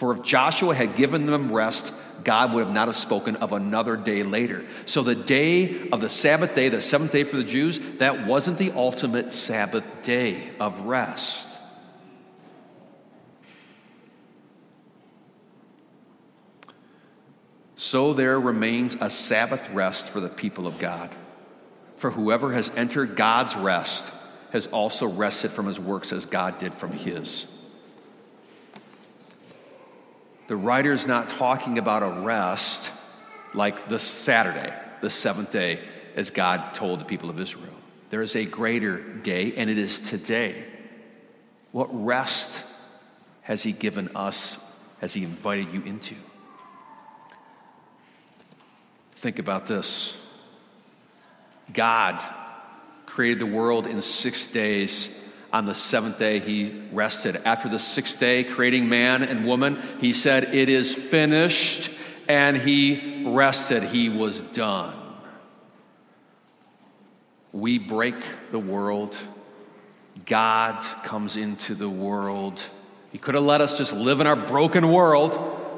for 0.00 0.12
if 0.12 0.22
Joshua 0.22 0.74
had 0.74 0.96
given 0.96 1.26
them 1.26 1.52
rest, 1.52 1.92
God 2.24 2.54
would 2.54 2.64
have 2.64 2.72
not 2.72 2.88
have 2.88 2.96
spoken 2.96 3.36
of 3.36 3.52
another 3.52 3.98
day 3.98 4.22
later. 4.22 4.64
So 4.86 5.02
the 5.02 5.14
day 5.14 5.90
of 5.90 6.00
the 6.00 6.08
Sabbath 6.08 6.54
day, 6.54 6.70
the 6.70 6.80
seventh 6.80 7.12
day 7.12 7.22
for 7.22 7.36
the 7.36 7.44
Jews, 7.44 7.78
that 7.98 8.26
wasn't 8.26 8.56
the 8.56 8.72
ultimate 8.72 9.30
Sabbath 9.30 9.86
day 10.02 10.48
of 10.58 10.80
rest. 10.86 11.46
So 17.76 18.14
there 18.14 18.40
remains 18.40 18.96
a 19.02 19.10
Sabbath 19.10 19.68
rest 19.68 20.08
for 20.08 20.20
the 20.20 20.30
people 20.30 20.66
of 20.66 20.78
God. 20.78 21.14
For 21.96 22.10
whoever 22.10 22.54
has 22.54 22.70
entered 22.74 23.16
God's 23.16 23.54
rest 23.54 24.10
has 24.52 24.66
also 24.68 25.06
rested 25.06 25.50
from 25.50 25.66
his 25.66 25.78
works 25.78 26.10
as 26.10 26.24
God 26.24 26.58
did 26.58 26.72
from 26.72 26.92
his. 26.92 27.59
The 30.50 30.56
writer's 30.56 31.06
not 31.06 31.28
talking 31.28 31.78
about 31.78 32.02
a 32.02 32.22
rest 32.22 32.90
like 33.54 33.88
the 33.88 34.00
Saturday, 34.00 34.74
the 35.00 35.08
seventh 35.08 35.52
day, 35.52 35.78
as 36.16 36.30
God 36.30 36.74
told 36.74 36.98
the 36.98 37.04
people 37.04 37.30
of 37.30 37.38
Israel. 37.38 37.72
There 38.08 38.20
is 38.20 38.34
a 38.34 38.46
greater 38.46 38.98
day, 38.98 39.54
and 39.54 39.70
it 39.70 39.78
is 39.78 40.00
today. 40.00 40.66
What 41.70 41.86
rest 41.92 42.64
has 43.42 43.62
He 43.62 43.70
given 43.70 44.10
us? 44.16 44.58
Has 45.00 45.14
He 45.14 45.22
invited 45.22 45.72
you 45.72 45.82
into? 45.82 46.16
Think 49.12 49.38
about 49.38 49.68
this 49.68 50.16
God 51.72 52.20
created 53.06 53.38
the 53.38 53.46
world 53.46 53.86
in 53.86 54.02
six 54.02 54.48
days 54.48 55.16
on 55.52 55.66
the 55.66 55.74
seventh 55.74 56.18
day, 56.18 56.38
he 56.38 56.82
rested. 56.92 57.40
After 57.44 57.68
the 57.68 57.78
sixth 57.78 58.20
day, 58.20 58.44
creating 58.44 58.88
man 58.88 59.22
and 59.22 59.46
woman, 59.46 59.80
he 60.00 60.12
said, 60.12 60.54
It 60.54 60.68
is 60.68 60.94
finished, 60.94 61.90
and 62.28 62.56
he 62.56 63.24
rested. 63.28 63.82
He 63.82 64.08
was 64.08 64.40
done. 64.40 64.96
We 67.52 67.78
break 67.78 68.14
the 68.52 68.58
world. 68.58 69.16
God 70.26 70.80
comes 71.02 71.36
into 71.36 71.74
the 71.74 71.88
world. 71.88 72.62
He 73.10 73.18
could 73.18 73.34
have 73.34 73.44
let 73.44 73.60
us 73.60 73.76
just 73.76 73.92
live 73.92 74.20
in 74.20 74.26
our 74.26 74.36
broken 74.36 74.90
world 74.92 75.34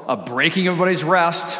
of 0.07 0.25
breaking 0.25 0.67
everybody's 0.67 1.03
rest 1.03 1.59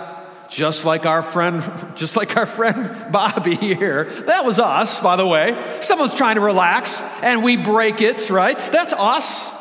just 0.53 0.85
like 0.85 1.07
our 1.07 1.23
friend 1.23 1.63
just 1.95 2.15
like 2.15 2.37
our 2.37 2.45
friend 2.45 3.11
bobby 3.11 3.55
here. 3.55 4.05
That 4.27 4.45
was 4.45 4.59
us 4.59 4.99
by 4.99 5.15
the 5.15 5.25
way. 5.25 5.79
Someone's 5.81 6.13
trying 6.13 6.35
to 6.35 6.41
relax 6.41 7.01
and 7.23 7.43
we 7.43 7.57
break 7.57 8.01
it 8.01 8.29
right? 8.29 8.57
That's 8.57 8.93
us. 8.93 9.51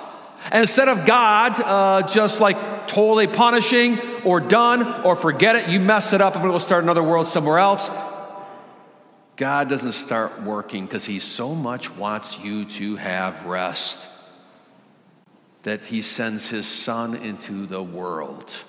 And 0.51 0.61
instead 0.61 0.89
of 0.89 1.07
god 1.07 1.59
uh, 1.59 2.07
just 2.07 2.41
like 2.43 2.89
totally 2.89 3.27
punishing 3.27 3.99
or 4.23 4.39
done 4.39 5.03
or 5.03 5.17
forget 5.17 5.57
it 5.57 5.71
you 5.71 5.81
mess 5.81 6.13
it 6.13 6.21
up 6.21 6.35
to 6.35 6.41
go 6.41 6.59
start 6.59 6.85
another 6.85 7.03
world 7.03 7.27
somewhere 7.27 7.59
else. 7.59 7.89
God 9.37 9.71
doesn't 9.71 9.93
start 9.93 10.43
working 10.43 10.85
because 10.85 11.07
he 11.07 11.19
so 11.19 11.55
much 11.55 11.91
wants 11.97 12.39
you 12.39 12.67
to 12.67 12.97
have 12.97 13.47
rest 13.47 14.07
that 15.63 15.87
he 15.87 16.03
sends 16.03 16.51
his 16.51 16.67
son 16.67 17.15
into 17.15 17.65
the 17.65 17.83
world 17.83 18.63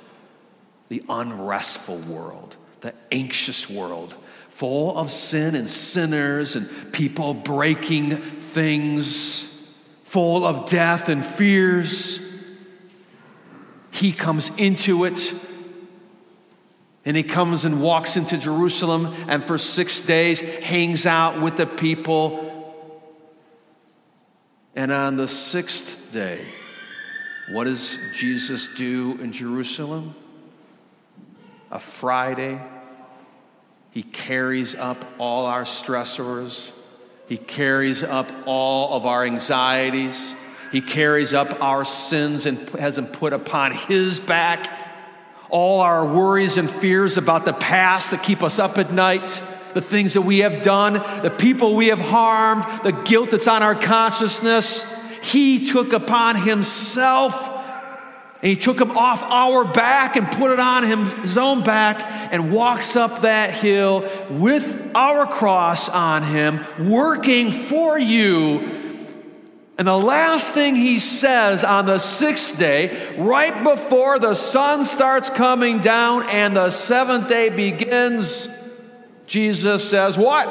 the 0.93 1.01
unrestful 1.09 1.97
world, 1.97 2.55
the 2.81 2.93
anxious 3.11 3.67
world, 3.67 4.13
full 4.49 4.95
of 4.95 5.09
sin 5.09 5.55
and 5.55 5.67
sinners 5.67 6.55
and 6.55 6.93
people 6.93 7.33
breaking 7.33 8.15
things, 8.17 9.51
full 10.03 10.45
of 10.45 10.69
death 10.69 11.09
and 11.09 11.25
fears. 11.25 12.23
He 13.91 14.11
comes 14.11 14.55
into 14.59 15.05
it. 15.05 15.33
And 17.05 17.17
he 17.17 17.23
comes 17.23 17.65
and 17.65 17.81
walks 17.81 18.15
into 18.15 18.37
Jerusalem 18.37 19.15
and 19.27 19.43
for 19.47 19.57
six 19.57 19.99
days 19.99 20.41
hangs 20.41 21.07
out 21.07 21.41
with 21.41 21.57
the 21.57 21.65
people. 21.65 22.85
And 24.75 24.91
on 24.91 25.17
the 25.17 25.27
sixth 25.27 26.11
day, 26.13 26.45
what 27.49 27.63
does 27.63 27.97
Jesus 28.13 28.75
do 28.75 29.17
in 29.19 29.31
Jerusalem? 29.31 30.13
A 31.73 31.79
Friday. 31.79 32.61
He 33.89 34.03
carries 34.03 34.75
up 34.75 35.03
all 35.17 35.47
our 35.47 35.63
stressors. 35.63 36.71
He 37.27 37.37
carries 37.37 38.03
up 38.03 38.31
all 38.45 38.93
of 38.93 39.07
our 39.07 39.25
anxieties. 39.25 40.35
He 40.71 40.81
carries 40.81 41.33
up 41.33 41.61
our 41.63 41.83
sins 41.83 42.45
and 42.45 42.69
has 42.71 42.95
them 42.97 43.07
put 43.07 43.33
upon 43.33 43.71
His 43.71 44.19
back. 44.19 44.71
All 45.49 45.81
our 45.81 46.05
worries 46.05 46.57
and 46.57 46.69
fears 46.69 47.17
about 47.17 47.43
the 47.43 47.53
past 47.53 48.11
that 48.11 48.21
keep 48.21 48.43
us 48.43 48.59
up 48.59 48.77
at 48.77 48.91
night, 48.91 49.41
the 49.73 49.81
things 49.81 50.13
that 50.13 50.21
we 50.21 50.39
have 50.39 50.61
done, 50.61 50.93
the 51.23 51.33
people 51.35 51.75
we 51.75 51.87
have 51.87 51.99
harmed, 51.99 52.65
the 52.83 52.91
guilt 52.91 53.31
that's 53.31 53.47
on 53.47 53.63
our 53.63 53.75
consciousness. 53.75 54.85
He 55.23 55.67
took 55.67 55.91
upon 55.91 56.35
Himself 56.35 57.49
and 58.43 58.49
he 58.49 58.57
took 58.57 58.77
him 58.79 58.91
off 58.91 59.23
our 59.23 59.63
back 59.63 60.17
and 60.17 60.29
put 60.29 60.51
it 60.51 60.59
on 60.59 60.83
him, 60.83 61.05
his 61.21 61.37
own 61.37 61.63
back 61.63 62.05
and 62.33 62.51
walks 62.51 62.97
up 62.97 63.21
that 63.21 63.53
hill 63.53 64.01
with 64.29 64.91
our 64.93 65.25
cross 65.25 65.87
on 65.87 66.23
him, 66.23 66.59
working 66.89 67.51
for 67.51 67.97
you 67.97 68.83
And 69.77 69.87
the 69.87 69.97
last 69.97 70.53
thing 70.53 70.75
he 70.75 70.99
says 70.99 71.63
on 71.63 71.87
the 71.87 71.97
sixth 71.97 72.59
day, 72.59 73.15
right 73.17 73.63
before 73.63 74.19
the 74.19 74.35
sun 74.35 74.85
starts 74.85 75.29
coming 75.29 75.79
down 75.79 76.29
and 76.29 76.55
the 76.55 76.69
seventh 76.69 77.27
day 77.27 77.49
begins, 77.49 78.47
Jesus 79.25 79.89
says, 79.89 80.17
What? 80.17 80.47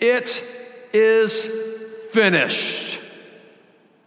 It 0.00 0.42
is 0.92 1.46
finished. 2.10 2.98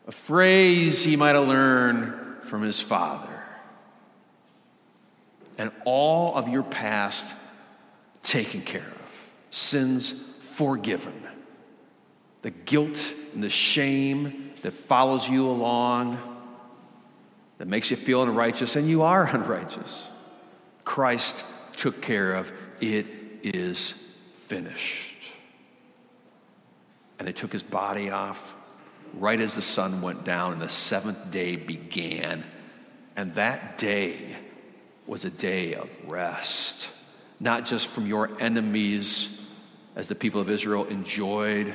A 0.08 0.12
phrase 0.12 1.04
he 1.04 1.16
might 1.16 1.36
have 1.36 1.48
learned 1.48 2.44
from 2.44 2.62
his 2.62 2.80
father. 2.80 3.28
And 5.58 5.72
all 5.86 6.36
of 6.36 6.48
your 6.48 6.64
past 6.64 7.36
taken 8.24 8.62
care 8.62 8.82
of, 8.82 9.28
sins 9.52 10.12
forgiven 10.12 11.28
the 12.48 12.52
guilt 12.52 13.14
and 13.34 13.44
the 13.44 13.50
shame 13.50 14.54
that 14.62 14.74
follows 14.74 15.28
you 15.28 15.50
along, 15.50 16.18
that 17.58 17.68
makes 17.68 17.92
you 17.92 17.98
feel 17.98 18.24
unrighteous, 18.24 18.78
and 18.78 18.88
you 18.88 19.02
are 19.02 19.26
unrighteous. 19.34 20.08
Christ 20.86 21.44
took 21.76 22.02
care 22.02 22.36
of. 22.36 22.52
It 22.80 23.06
is 23.44 23.92
finished. 24.46 25.18
And 27.20 27.28
they 27.28 27.34
took 27.34 27.52
his 27.52 27.64
body 27.64 28.12
off 28.12 28.56
right 29.20 29.40
as 29.40 29.56
the 29.56 29.62
sun 29.62 30.02
went 30.02 30.24
down 30.24 30.54
and 30.54 30.62
the 30.62 30.70
seventh 30.70 31.32
day 31.32 31.56
began. 31.56 32.44
And 33.16 33.36
that 33.36 33.78
day 33.78 34.36
was 35.06 35.26
a 35.26 35.30
day 35.30 35.74
of 35.74 35.90
rest, 36.06 36.90
not 37.40 37.66
just 37.66 37.88
from 37.88 38.08
your 38.08 38.30
enemies, 38.40 39.42
as 39.96 40.08
the 40.08 40.16
people 40.16 40.42
of 40.42 40.50
Israel 40.50 40.86
enjoyed 40.86 41.74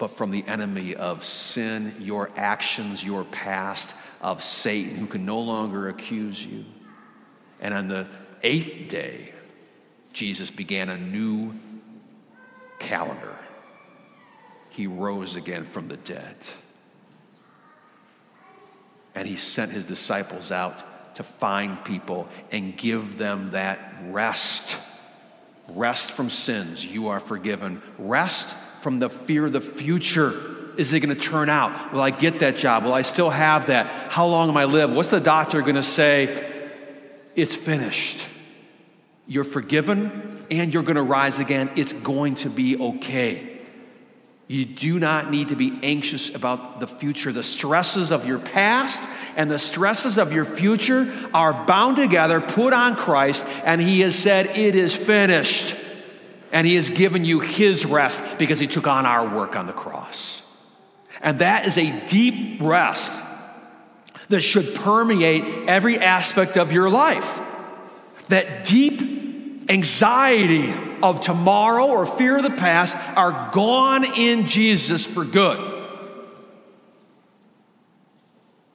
but 0.00 0.08
from 0.08 0.30
the 0.30 0.42
enemy 0.46 0.94
of 0.94 1.22
sin, 1.22 1.94
your 2.00 2.30
actions, 2.34 3.04
your 3.04 3.22
past, 3.24 3.94
of 4.22 4.42
Satan, 4.42 4.96
who 4.96 5.06
can 5.06 5.26
no 5.26 5.38
longer 5.38 5.90
accuse 5.90 6.44
you. 6.44 6.64
And 7.60 7.74
on 7.74 7.88
the 7.88 8.06
eighth 8.42 8.88
day, 8.88 9.34
Jesus 10.14 10.50
began 10.50 10.88
a 10.88 10.96
new 10.96 11.52
calendar. 12.78 13.36
He 14.70 14.86
rose 14.86 15.36
again 15.36 15.64
from 15.64 15.88
the 15.88 15.96
dead. 15.96 16.36
And 19.14 19.26
he 19.26 19.36
sent 19.36 19.72
his 19.72 19.84
disciples 19.84 20.50
out 20.52 21.14
to 21.16 21.22
find 21.22 21.84
people 21.84 22.28
and 22.50 22.76
give 22.76 23.18
them 23.18 23.50
that 23.50 23.94
rest. 24.06 24.78
Rest 25.68 26.12
from 26.12 26.30
sins. 26.30 26.84
You 26.84 27.08
are 27.08 27.20
forgiven. 27.20 27.82
Rest 27.98 28.56
from 28.80 28.98
the 28.98 29.10
fear 29.10 29.46
of 29.46 29.52
the 29.52 29.60
future. 29.60 30.56
Is 30.76 30.92
it 30.92 31.00
going 31.00 31.14
to 31.14 31.20
turn 31.20 31.48
out? 31.48 31.92
Will 31.92 32.00
I 32.00 32.10
get 32.10 32.40
that 32.40 32.56
job? 32.56 32.84
Will 32.84 32.94
I 32.94 33.02
still 33.02 33.30
have 33.30 33.66
that? 33.66 33.86
How 34.10 34.26
long 34.26 34.48
am 34.48 34.56
I 34.56 34.64
live? 34.64 34.90
What's 34.90 35.08
the 35.08 35.20
doctor 35.20 35.60
going 35.60 35.74
to 35.74 35.82
say? 35.82 36.46
It's 37.34 37.54
finished. 37.54 38.26
You're 39.26 39.44
forgiven 39.44 40.46
and 40.50 40.72
you're 40.72 40.82
going 40.82 40.96
to 40.96 41.02
rise 41.02 41.38
again. 41.38 41.70
It's 41.76 41.92
going 41.92 42.36
to 42.36 42.50
be 42.50 42.76
okay. 42.76 43.49
You 44.50 44.64
do 44.64 44.98
not 44.98 45.30
need 45.30 45.50
to 45.50 45.54
be 45.54 45.78
anxious 45.80 46.34
about 46.34 46.80
the 46.80 46.88
future. 46.88 47.30
The 47.30 47.40
stresses 47.40 48.10
of 48.10 48.26
your 48.26 48.40
past 48.40 49.00
and 49.36 49.48
the 49.48 49.60
stresses 49.60 50.18
of 50.18 50.32
your 50.32 50.44
future 50.44 51.08
are 51.32 51.64
bound 51.66 51.98
together, 51.98 52.40
put 52.40 52.72
on 52.72 52.96
Christ, 52.96 53.46
and 53.64 53.80
He 53.80 54.00
has 54.00 54.18
said, 54.18 54.46
It 54.58 54.74
is 54.74 54.92
finished 54.92 55.76
and 56.50 56.66
He 56.66 56.74
has 56.74 56.90
given 56.90 57.24
you 57.24 57.38
His 57.38 57.86
rest 57.86 58.24
because 58.40 58.58
He 58.58 58.66
took 58.66 58.88
on 58.88 59.06
our 59.06 59.36
work 59.36 59.54
on 59.54 59.68
the 59.68 59.72
cross. 59.72 60.42
And 61.22 61.38
that 61.38 61.68
is 61.68 61.78
a 61.78 62.04
deep 62.06 62.60
rest 62.60 63.12
that 64.30 64.40
should 64.40 64.74
permeate 64.74 65.68
every 65.68 65.96
aspect 65.96 66.56
of 66.56 66.72
your 66.72 66.90
life. 66.90 67.40
That 68.30 68.64
deep 68.64 69.09
anxiety 69.70 70.74
of 71.00 71.20
tomorrow 71.20 71.86
or 71.86 72.04
fear 72.04 72.36
of 72.38 72.42
the 72.42 72.50
past 72.50 72.96
are 73.16 73.50
gone 73.52 74.04
in 74.18 74.46
Jesus 74.46 75.06
for 75.06 75.24
good. 75.24 75.78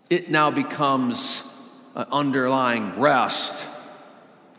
It 0.10 0.32
now 0.32 0.52
becomes 0.52 1.44
an 1.96 2.08
underlying 2.12 3.00
rest 3.00 3.64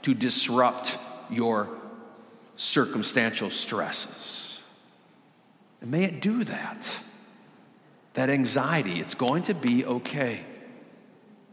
to 0.03 0.13
disrupt 0.15 0.99
your 1.31 1.69
circumstantial 2.57 3.51
stresses. 3.51 4.61
And 5.81 5.91
may 5.91 6.05
it 6.05 6.21
do 6.21 6.45
that. 6.45 7.01
That 8.15 8.31
anxiety, 8.31 9.01
it's 9.01 9.15
going 9.15 9.45
to 9.45 9.55
be 9.55 9.85
okay. 9.85 10.41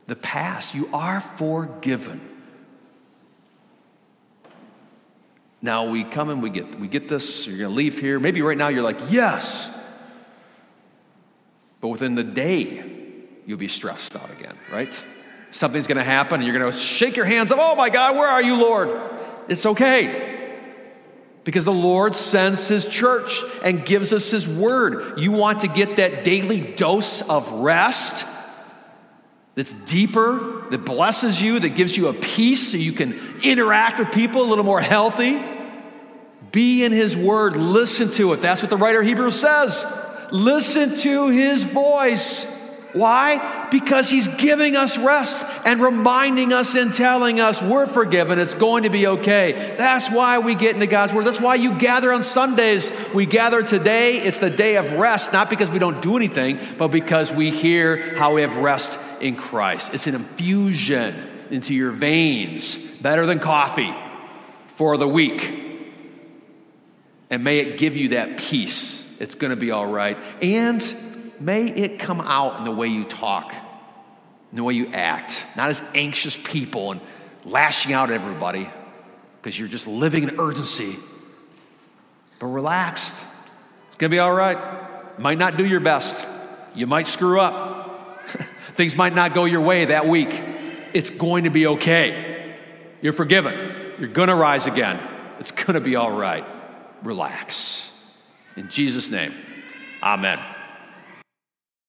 The 0.07 0.15
past, 0.15 0.75
you 0.75 0.89
are 0.93 1.21
forgiven. 1.21 2.32
Now 5.63 5.89
we 5.89 6.04
come 6.04 6.30
and 6.30 6.43
we 6.43 6.49
get 6.49 6.78
we 6.78 6.89
get 6.89 7.08
this, 7.08 7.47
you're 7.47 7.58
gonna 7.58 7.69
leave 7.69 7.97
here. 7.97 8.19
Maybe 8.19 8.41
right 8.41 8.58
now 8.58 8.67
you're 8.67 8.84
like, 8.84 8.99
yes. 9.10 9.73
But 11.80 11.88
within 11.88 12.15
the 12.15 12.23
day, 12.23 12.84
you'll 13.45 13.58
be 13.58 13.69
stressed 13.69 14.17
out 14.17 14.30
again, 14.38 14.58
right? 14.69 14.93
Something's 15.52 15.88
gonna 15.88 16.04
happen 16.04 16.41
and 16.41 16.43
you're 16.43 16.60
gonna 16.60 16.76
shake 16.76 17.15
your 17.15 17.26
hands 17.26 17.54
up, 17.54 17.60
oh 17.62 17.76
my 17.76 17.89
God, 17.89 18.15
where 18.15 18.28
are 18.28 18.41
you, 18.41 18.58
Lord? 18.58 18.89
It's 19.47 19.65
okay 19.65 20.32
because 21.45 21.63
the 21.63 21.71
Lord 21.71 22.13
sends 22.13 22.67
His 22.67 22.84
church 22.84 23.41
and 23.63 23.86
gives 23.86 24.12
us 24.12 24.32
His 24.32 24.45
word. 24.45 25.17
You 25.17 25.32
want 25.32 25.62
to 25.62 25.69
get 25.69 25.95
that 25.95 26.26
daily 26.26 26.60
dose 26.60 27.21
of 27.21 27.49
rest 27.54 28.26
that's 29.56 29.71
deeper, 29.71 30.65
that 30.71 30.84
blesses 30.84 31.41
you, 31.41 31.60
that 31.60 31.69
gives 31.69 31.95
you 31.95 32.08
a 32.08 32.13
peace 32.13 32.71
so 32.71 32.78
you 32.78 32.91
can 32.91 33.17
interact 33.43 33.99
with 33.99 34.12
people 34.12 34.41
a 34.41 34.47
little 34.47 34.65
more 34.65 34.82
healthy. 34.82 35.52
Be 36.53 36.85
in 36.85 36.93
His 36.93 37.17
word, 37.17 37.57
listen 37.57 38.09
to 38.11 38.31
it. 38.31 38.41
That's 38.41 38.61
what 38.61 38.69
the 38.69 38.77
writer 38.77 39.01
of 39.01 39.05
Hebrews 39.05 39.41
says. 39.41 39.85
Listen 40.31 40.95
to 40.99 41.27
His 41.27 41.63
voice. 41.63 42.45
Why? 42.93 43.67
Because 43.71 44.09
he's 44.09 44.27
giving 44.27 44.75
us 44.75 44.99
rest 44.99 45.43
and 45.65 45.81
reminding 45.81 46.53
us 46.53 46.75
and 46.75 46.93
telling 46.93 47.39
us 47.39 47.59
we're 47.59 47.87
forgiven. 47.87 48.37
It's 48.37 48.53
going 48.53 48.83
to 48.83 48.91
be 48.91 49.07
okay. 49.07 49.73
That's 49.75 50.11
why 50.11 50.37
we 50.39 50.53
get 50.53 50.75
into 50.75 50.85
God's 50.85 51.11
word. 51.11 51.25
That's 51.25 51.41
why 51.41 51.55
you 51.55 51.77
gather 51.79 52.13
on 52.13 52.21
Sundays. 52.21 52.91
We 53.13 53.25
gather 53.25 53.63
today. 53.63 54.17
It's 54.21 54.37
the 54.37 54.51
day 54.51 54.77
of 54.77 54.93
rest, 54.93 55.33
not 55.33 55.49
because 55.49 55.71
we 55.71 55.79
don't 55.79 56.03
do 56.03 56.15
anything, 56.17 56.59
but 56.77 56.89
because 56.89 57.31
we 57.31 57.49
hear 57.49 58.15
how 58.15 58.35
we 58.35 58.41
have 58.41 58.57
rest 58.57 58.99
in 59.19 59.35
Christ. 59.35 59.95
It's 59.95 60.05
an 60.05 60.13
infusion 60.13 61.15
into 61.49 61.73
your 61.73 61.91
veins, 61.91 62.77
better 62.97 63.25
than 63.25 63.39
coffee 63.39 63.93
for 64.67 64.97
the 64.97 65.07
week. 65.07 65.62
And 67.33 67.43
may 67.43 67.57
it 67.57 67.79
give 67.79 67.97
you 67.97 68.09
that 68.09 68.37
peace. 68.37 69.03
It's 69.19 69.33
going 69.33 69.49
to 69.49 69.55
be 69.55 69.71
all 69.71 69.87
right. 69.87 70.19
And 70.39 70.95
may 71.39 71.65
it 71.65 71.97
come 71.97 72.21
out 72.21 72.59
in 72.59 72.63
the 72.63 72.71
way 72.71 72.89
you 72.89 73.05
talk, 73.05 73.51
in 74.51 74.55
the 74.55 74.63
way 74.63 74.75
you 74.75 74.89
act, 74.93 75.43
not 75.57 75.71
as 75.71 75.81
anxious 75.95 76.37
people 76.37 76.91
and 76.91 77.01
lashing 77.43 77.91
out 77.91 78.11
at 78.11 78.21
everybody 78.21 78.69
because 79.41 79.57
you're 79.57 79.67
just 79.67 79.87
living 79.87 80.21
in 80.21 80.39
urgency, 80.39 80.95
but 82.37 82.45
relaxed. 82.45 83.19
It's 83.87 83.95
going 83.95 84.11
to 84.11 84.15
be 84.15 84.19
all 84.19 84.31
right. 84.31 85.19
might 85.19 85.39
not 85.39 85.57
do 85.57 85.65
your 85.65 85.79
best. 85.79 86.27
You 86.75 86.85
might 86.85 87.07
screw 87.07 87.39
up. 87.39 88.19
Things 88.73 88.95
might 88.95 89.15
not 89.15 89.33
go 89.33 89.45
your 89.45 89.61
way 89.61 89.85
that 89.85 90.05
week. 90.05 90.39
It's 90.93 91.09
going 91.09 91.45
to 91.45 91.49
be 91.49 91.65
okay. 91.65 92.55
You're 93.01 93.11
forgiven. 93.11 93.95
You're 93.97 94.09
going 94.09 94.29
to 94.29 94.35
rise 94.35 94.67
again. 94.67 94.99
It's 95.39 95.51
going 95.51 95.73
to 95.73 95.81
be 95.81 95.95
all 95.95 96.11
right. 96.11 96.45
Relax. 97.03 97.91
In 98.55 98.69
Jesus' 98.69 99.09
name, 99.11 99.33
amen. 100.01 100.39